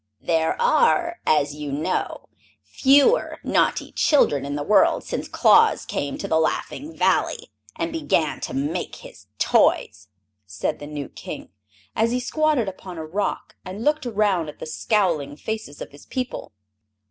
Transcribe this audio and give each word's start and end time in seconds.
"There 0.23 0.59
are, 0.59 1.19
as 1.27 1.53
you 1.53 1.71
know, 1.71 2.27
fewer 2.63 3.37
naughty 3.43 3.91
children 3.91 4.45
in 4.47 4.55
the 4.55 4.63
world 4.63 5.03
since 5.03 5.27
Claus 5.27 5.85
came 5.85 6.17
to 6.17 6.27
the 6.27 6.39
Laughing 6.39 6.97
Valley 6.97 7.51
and 7.75 7.91
began 7.91 8.39
to 8.39 8.55
make 8.55 8.95
his 8.95 9.27
toys," 9.37 10.07
said 10.47 10.79
the 10.79 10.87
new 10.87 11.07
King, 11.09 11.49
as 11.95 12.09
he 12.09 12.19
squatted 12.19 12.67
upon 12.67 12.97
a 12.97 13.05
rock 13.05 13.55
and 13.63 13.83
looked 13.83 14.07
around 14.07 14.49
at 14.49 14.57
the 14.57 14.65
scowling 14.65 15.37
faces 15.37 15.81
of 15.83 15.91
his 15.91 16.07
people. 16.07 16.51